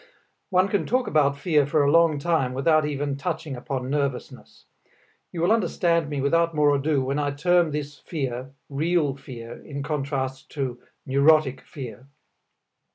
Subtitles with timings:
[0.49, 4.65] One can talk about fear for a long time without even touching upon nervousness.
[5.31, 9.83] You will understand me without more ado, when I term this fear real fear in
[9.83, 12.07] contrast to neurotic fear.